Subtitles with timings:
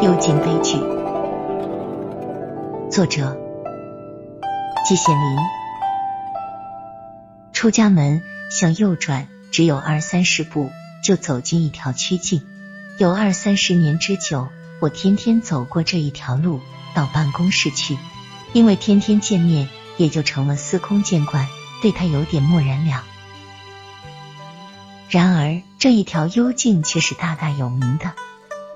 [0.00, 0.78] 幽静悲剧，
[2.88, 3.36] 作者
[4.86, 5.38] 季羡林。
[7.52, 10.70] 出家门向右转，只有二三十步
[11.02, 12.46] 就走进一条曲径。
[12.98, 14.46] 有二三十年之久，
[14.80, 16.60] 我天天走过这一条路
[16.94, 17.98] 到办公室去，
[18.52, 21.48] 因为天天见面，也就成了司空见惯，
[21.82, 23.02] 对他有点漠然了。
[25.10, 28.12] 然而这一条幽径却是大大有名的。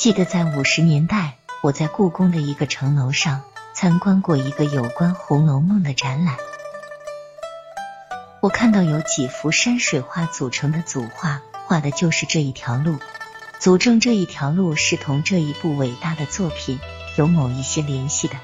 [0.00, 3.42] 记得在五十年代，我在故宫的一个城楼上
[3.74, 6.38] 参观过一个有关《红楼梦》的展览。
[8.40, 12.96] 我看到有几幅山水画组成的组画，画的就是这一条路，
[13.58, 16.80] 佐证这一条路是同这一部伟大的作品
[17.18, 18.36] 有某一些联系的。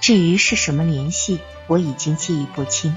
[0.00, 2.96] 至于是什么联系，我已经记忆不清，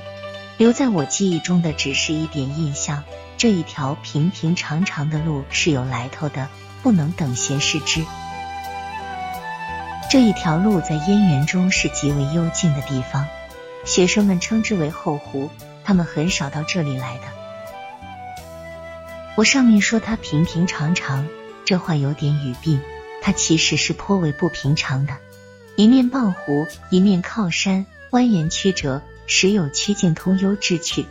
[0.57, 3.03] 留在我记忆中的只是一点印象。
[3.43, 6.47] 这一条平平常常的路是有来头的，
[6.81, 8.01] 不能等闲视之。
[10.09, 13.27] 这一条路在燕园中是极为幽静的地方，
[13.83, 15.49] 学生们称之为后湖，
[15.83, 17.23] 他们很少到这里来的。
[19.35, 21.27] 我上面说它平平常常，
[21.65, 22.79] 这话有点语病，
[23.21, 25.17] 它其实是颇为不平常的。
[25.75, 31.05] 一面傍湖，一面靠山，蜿蜒曲折，时有曲径通幽之趣。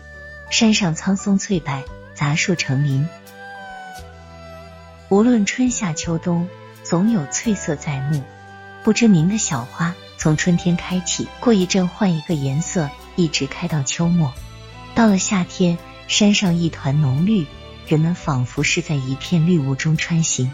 [0.48, 1.84] 山上苍松翠柏。
[2.22, 3.08] 杂树成林，
[5.08, 6.48] 无论春夏秋冬，
[6.84, 8.22] 总有翠色在目。
[8.84, 14.32] 不知名的小花从春天开启，过一阵换一个颜色，一直开到秋末。
[14.94, 17.44] 到了夏天，山上一团浓绿，
[17.88, 20.52] 人们仿佛是在一片绿雾中穿行。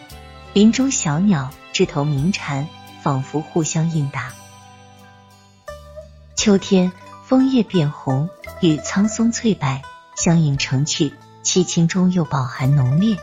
[0.55, 2.67] 林中小鸟、枝头鸣蝉，
[3.03, 4.33] 仿佛互相应答。
[6.35, 6.91] 秋天，
[7.27, 8.31] 枫叶变红，
[8.63, 9.83] 与苍松翠柏
[10.17, 11.13] 相映成趣。
[11.49, 13.17] 凄清中又饱含浓烈，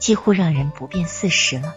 [0.00, 1.72] 几乎让人不辨四时了。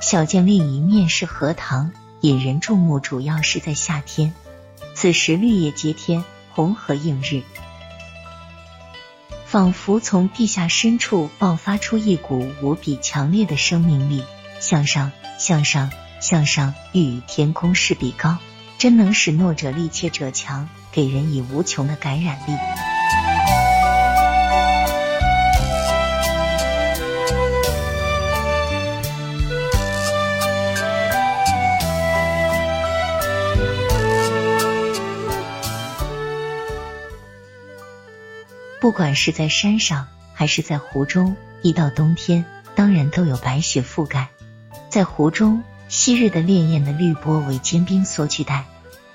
[0.00, 4.32] 小径另一面是荷塘，引人注目，主要是在夏天。
[4.94, 7.42] 此时绿叶接天，红荷映日，
[9.44, 14.22] 仿佛从地下深处爆发出一股无比强烈的生命力，
[14.60, 18.38] 向上，向上，向上，欲与天空势比高，
[18.78, 22.52] 真能使弱者力怯者强，给人以无穷的感染力。
[38.90, 44.30] 不管是在山上还是在湖中，一到冬天，当然都有白雪覆盖。
[44.88, 48.64] 在湖中，昔日的潋滟的绿波为坚冰所取代；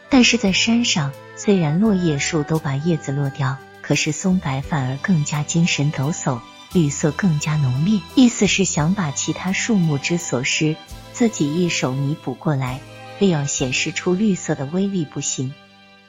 [0.09, 6.39] 但是在山上，虽然落叶树都把叶子落掉，可是松柏反而更加精神抖擞，
[6.71, 7.99] 绿色更加浓烈。
[8.15, 10.77] 意思是想把其他树木之所失，
[11.11, 12.79] 自己一手弥补过来，
[13.19, 15.53] 非要显示出绿色的威力不行。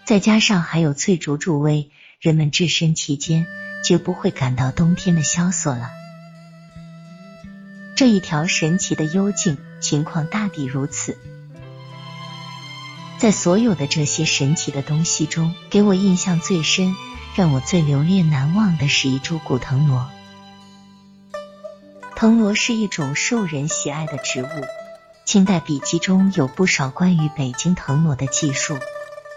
[0.04, 1.91] 再加上还有翠竹助威。
[2.27, 3.47] 人们置身其间，
[3.85, 5.93] 绝不会感到冬天的萧索了。
[7.95, 11.17] 这一条神奇的幽径，情况大抵如此。
[13.19, 16.97] 在所有的这些神奇的东西中，给我印象最深、
[17.37, 20.11] 让我最留恋难忘的是一株古藤萝。
[22.17, 24.49] 藤萝是一种受人喜爱的植物，
[25.25, 28.77] 清代笔记中有不少关于北京藤萝的记述，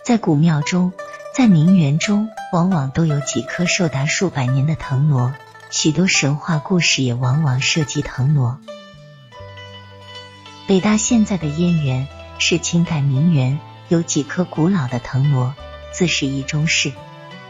[0.03, 0.91] 在古庙中。
[1.39, 5.33] 在名园中，往往都有几棵寿达数百年的藤萝，
[5.69, 8.59] 许多神话故事也往往涉及藤萝。
[10.67, 13.57] 北大现在的燕园是清代名园，
[13.87, 15.55] 有几棵古老的藤萝，
[15.93, 16.91] 自是一中事。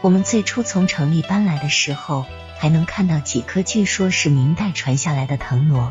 [0.02, 2.26] 我们最初从城里搬来的时候，
[2.60, 5.90] 还能看到几棵，据说是明代传下来的藤萝。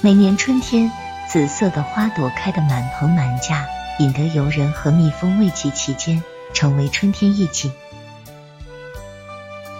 [0.00, 0.92] 每年春天，
[1.28, 3.66] 紫色的花朵开得满棚满架。
[3.98, 6.22] 引得游人和蜜蜂为其其间，
[6.54, 7.72] 成为春天意境。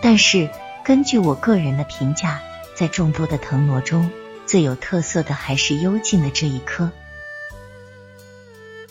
[0.03, 0.51] 但是，
[0.85, 2.41] 根据我个人的评价，
[2.75, 4.11] 在众多的藤萝中，
[4.47, 6.91] 最有特色的还是幽静的这一棵。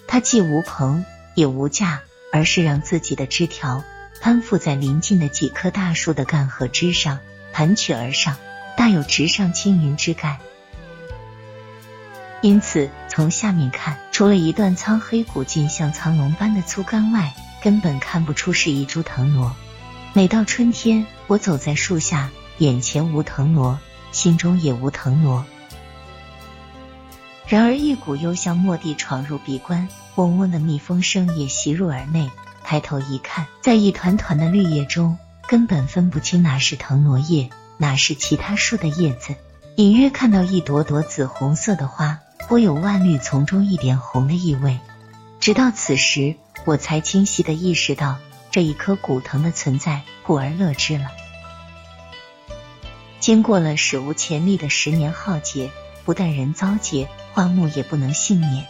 [0.08, 2.02] 它既无棚也无架，
[2.32, 3.84] 而是让自己的枝条
[4.22, 7.20] 攀附在邻近的几棵大树的干和枝上，
[7.52, 8.38] 盘曲而上，
[8.76, 10.38] 大有直上青云之感。
[12.42, 19.56] 因此，从下面看，除了一段苍黑古劲像苍龙般的粗干外，根本看不出是一株藤萝。
[20.14, 23.80] 每到春天，我走在树下，眼前无藤萝，
[24.12, 25.46] 心中也无藤萝。
[27.46, 32.32] 然而，一股幽香蓦地闯入鼻关，嗡嗡的蜜蜂声也袭入耳内。
[32.64, 39.36] 抬头一看，在一团团的绿叶中，根本分不清哪是藤萝叶，哪是其他树的叶子。
[39.76, 44.80] 隐约看到一朵朵紫红色的花，颇有万绿丛中一点红的意味。
[45.42, 48.18] 直到此时，我才清晰的意识到
[48.52, 51.12] 这一颗古藤的存在，故而乐之了。
[53.20, 55.72] 经过了史无前例的十年浩劫，
[56.06, 58.66] 不但人遭劫，花木也不能幸免。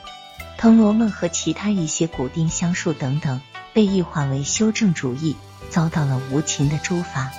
[0.57, 3.41] 藤萝们和其他一些古丁香树等等，
[3.73, 5.35] 被异化为修正主义，
[5.69, 7.31] 遭到了无情的诛伐。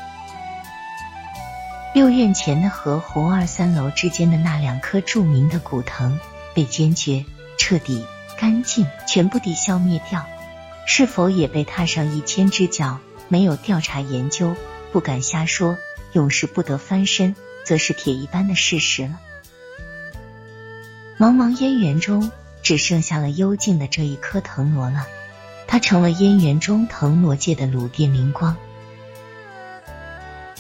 [1.99, 6.17] 六院前的和红二三楼之间的那两棵著名的古藤，
[6.55, 7.25] 被坚决、
[7.59, 8.07] 彻底、
[8.39, 10.25] 干净、全部地消灭掉。
[10.87, 13.01] 是否也被踏上一千只脚？
[13.27, 14.55] 没有调查研究，
[14.93, 15.77] 不敢瞎说。
[16.13, 17.35] 永世不得翻身，
[17.65, 19.19] 则是铁一般的事实了。
[21.19, 22.31] 茫茫烟园中，
[22.63, 25.05] 只剩下了幽静的这一颗藤萝了。
[25.67, 28.57] 它成了烟园中藤萝界的鲁殿明光。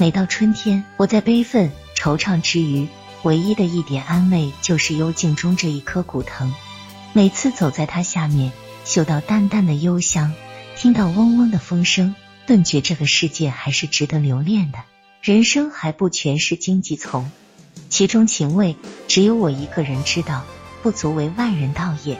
[0.00, 2.86] 每到春天，我在悲愤惆怅之余，
[3.24, 6.54] 唯一的一点安慰就是幽静中这一颗古藤。
[7.12, 8.52] 每次走在它下面。
[8.84, 10.32] 嗅到淡淡的幽香，
[10.74, 12.14] 听到嗡嗡的风声，
[12.46, 14.78] 顿觉这个世界还是值得留恋的。
[15.20, 17.30] 人生还不全是荆棘丛，
[17.90, 20.44] 其中情味只有我一个人知道，
[20.82, 22.18] 不足为外人道也。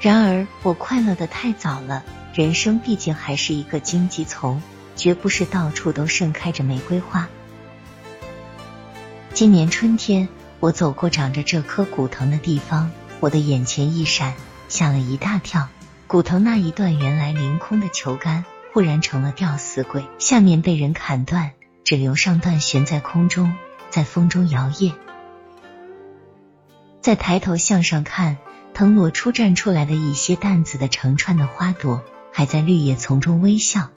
[0.00, 2.04] 然而我快乐的太早了，
[2.38, 4.62] 人生毕竟还是一个荆棘丛，
[4.94, 7.28] 绝不是到处都盛开着玫瑰花。
[9.34, 10.28] 今年春天。
[10.60, 14.34] 我走过长着这棵古藤的地方，我的眼前一闪，
[14.68, 15.68] 吓了一大跳。
[16.06, 21.52] 古藤那一段原来凌空的球杆，忽然成了吊死鬼，下面被人砍断，
[21.82, 23.52] 只留上段悬在空中，
[23.90, 24.92] 在风中摇曳。
[27.00, 28.36] 再抬头向上看，
[28.74, 33.88] 藤萝初绽出来的一些淡紫的成串的花朵，还在绿叶丛中微笑。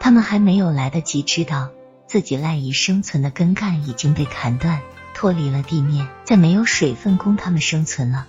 [0.00, 1.70] 他们还没有来得及知道。
[2.06, 4.80] 自己赖以生存的根干已经被砍断，
[5.12, 8.26] 脱离了地面，再没有水分供他们生存了。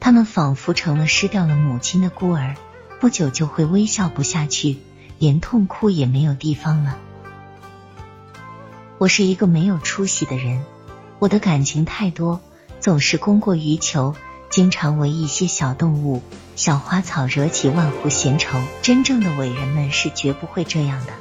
[0.00, 2.56] 他们仿佛成了失掉了母亲的孤儿，
[2.98, 4.78] 不久就会微笑不下去，
[5.18, 6.96] 连痛哭也没有地方了。
[8.96, 10.64] 我是一个没有出息的人，
[11.18, 12.40] 我的感情太多，
[12.80, 14.14] 总是供过于求，
[14.50, 16.22] 经常为一些小动物、
[16.56, 18.60] 小花草惹起万户闲愁。
[18.82, 21.12] 真正的伟人们是绝不会这样的。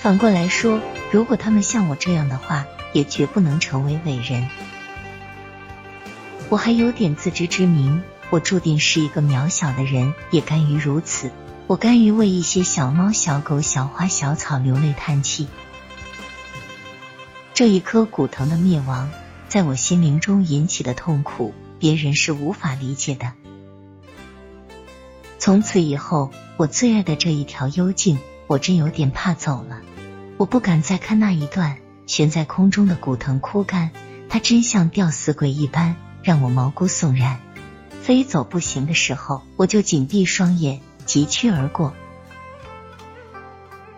[0.00, 0.80] 反过来说，
[1.12, 2.64] 如果他们像我这样的话，
[2.94, 4.48] 也绝不能成为伟人。
[6.48, 11.30] 我还有点自知之明，我注定是一个渺小的人，也甘于如此。
[11.66, 15.48] 我甘于为一些小猫、小狗、小花、小草流泪叹气。
[17.52, 19.10] 这一棵古藤的灭亡，
[19.50, 23.32] 在我心灵中引起的痛苦，别人是无法理解的。
[25.40, 29.80] 从此以后，我最爱的这一条幽径，我真有点怕走了。
[30.36, 33.90] 我不敢再看那一段悬在空中的古藤枯干，
[34.28, 37.40] 它真像吊死鬼一般，让我毛骨悚然。
[38.02, 41.92] 非走不行的时候，我就紧闭双眼，疾趋而过。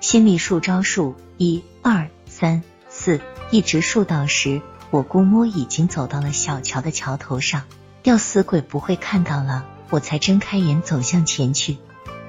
[0.00, 3.20] 心里数招数，一、二、三、四，
[3.50, 7.64] 一直数到十，我估摸已经走到了小桥的桥头上，
[8.04, 11.78] 吊死鬼不会看到了，我才睁开眼走向前去。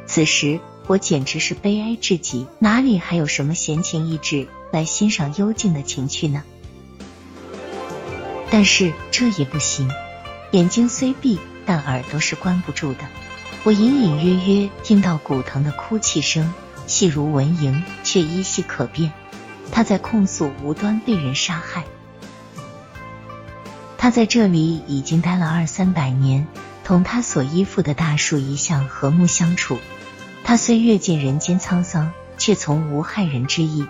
[0.08, 0.60] 此时。
[0.86, 6.44] 我简直是悲哀至极，哪里还有什么闲情逸致来欣赏幽静的情趣呢？
[8.52, 9.90] 但是这也不行，
[10.52, 13.00] 眼睛虽闭，但耳朵是关不住的。
[13.64, 16.54] 我隐隐约约听到古藤的哭泣声，
[16.86, 19.14] 细如蚊蝇，却依稀可辨。
[19.72, 21.86] 他在控诉无端被人杀害。
[24.04, 26.46] 他在这里已经待了二三百年，
[26.84, 29.78] 同他所依附的大树一向和睦相处。
[30.44, 33.88] 他虽阅尽人间沧桑，却从无害人之意。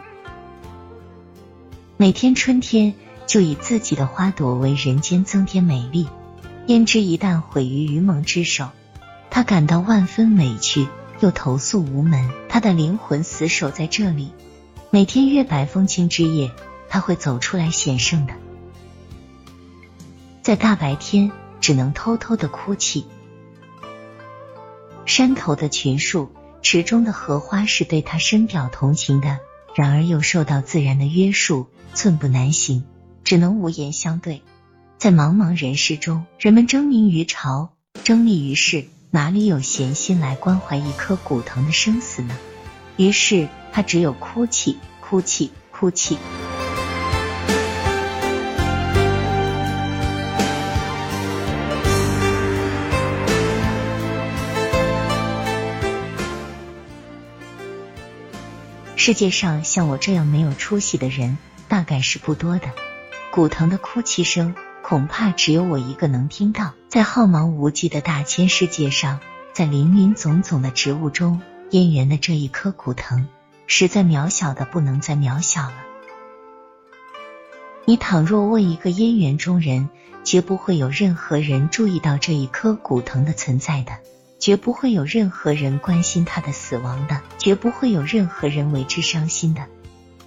[1.97, 2.93] 每天春天
[3.25, 6.07] 就以自己的花朵为人间增添美丽，
[6.67, 8.69] 焉知一旦毁于愚蒙之手，
[9.31, 10.87] 他感到万分委屈，
[11.21, 12.29] 又投诉无门。
[12.49, 14.31] 他的灵魂死守在这里，
[14.91, 16.51] 每天月白风清之夜，
[16.87, 18.33] 他会走出来显圣的，
[20.43, 21.31] 在大白天
[21.61, 23.07] 只能偷偷的哭泣。
[25.05, 26.29] 山头的群树。
[26.65, 29.39] 池中的荷花是对他深表同情的，
[29.75, 32.85] 然而又受到自然的约束，寸步难行，
[33.25, 34.41] 只能无言相对。
[34.97, 37.73] 在茫茫人世中，人们争名于朝，
[38.05, 42.33] 争利于世，哪里有闲心来关怀一棵古藤的生死呢？
[42.95, 46.17] 于是他只有哭泣，哭泣，哭泣。
[59.05, 62.71] 世界上像我这样没有出息的人，大概是不多的。
[63.33, 66.71] 古藤的哭泣声，恐怕只有我一个能听到。
[66.87, 69.19] 在浩茫无际的大千世界上，
[69.51, 71.41] 在林林总总的植物中，
[71.71, 73.27] 燕园的这一颗古藤，
[73.67, 75.73] 实在渺小的不能再渺小了。
[77.83, 79.89] 你倘若问一个燕园中人，
[80.23, 83.97] 绝不会有任何人注意到这一颗古藤的存在的。
[84.43, 89.67] 绝不会有任何人关心他的死亡的，绝不会有任何人为之伤心的。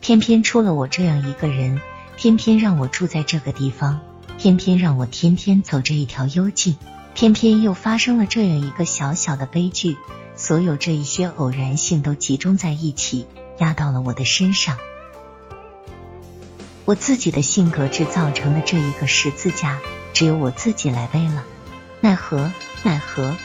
[0.00, 1.82] 偏偏出了我这样一个人，
[2.16, 4.00] 偏偏让我住在这个地方，
[4.38, 6.78] 偏偏让我天天走这一条幽径，
[7.12, 9.98] 偏偏又发生了这样一个小小的悲剧。
[10.34, 13.26] 所有这一些偶然性都集中在一起，
[13.58, 14.78] 压到了我的身上。
[16.86, 19.78] 我自己的性格制造成的这一个十字架，
[20.14, 21.44] 只有我自己来背了。
[22.00, 22.50] 奈何，
[22.82, 23.36] 奈何。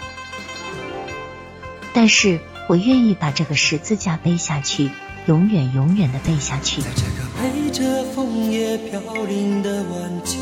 [1.94, 4.90] 但是我愿意把这个十字架背下去，
[5.28, 6.82] 永远永远的背下去。
[6.82, 10.38] 在这个陪着枫叶飘零的晚秋，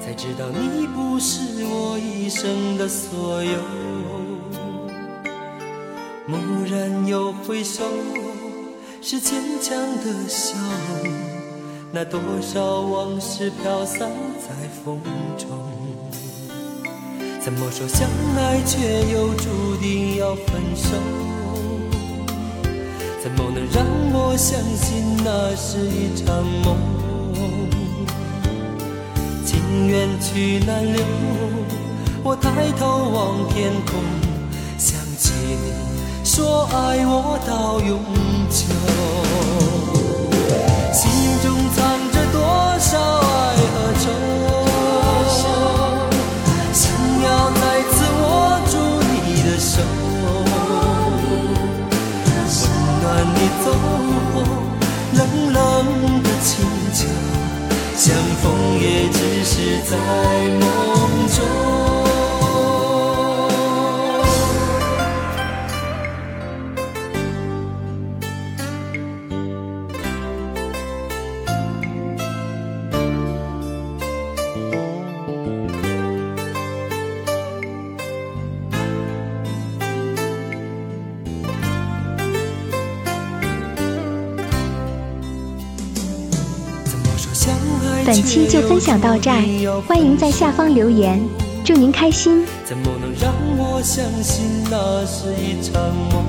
[0.00, 3.58] 才知道你不是我一生的所有。
[6.28, 6.38] 蓦
[6.70, 7.84] 然又回首，
[9.00, 10.54] 是坚强的笑
[11.02, 11.12] 容。
[11.90, 14.08] 那多少往事飘散
[14.38, 15.00] 在风
[15.36, 15.48] 中。
[17.44, 18.78] 怎么说相爱却
[19.12, 20.90] 又注定要分手？
[23.20, 26.76] 怎么能让我相信那是一场梦？
[29.44, 31.02] 情缘去难留，
[32.22, 34.00] 我抬头望天空，
[34.78, 35.72] 想起你
[36.24, 37.98] 说爱我到永
[38.50, 38.72] 久，
[59.62, 59.96] 是在
[60.58, 61.81] 梦中。
[88.12, 91.18] 本期就分享到这儿，欢迎在下方留言，
[91.64, 92.44] 祝您开心。
[92.62, 96.22] 怎么能让我相信那是一场梦？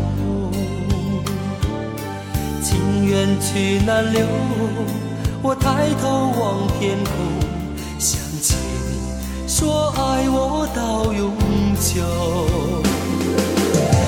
[2.61, 4.25] 情缘去难留，
[5.41, 7.11] 我抬头望天空，
[7.99, 8.55] 想起
[8.87, 8.95] 你
[9.45, 11.35] 说爱我到永
[11.75, 11.99] 久，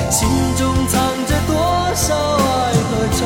[0.09, 0.95] 心中藏
[1.27, 1.53] 着多
[1.93, 3.25] 少爱和愁，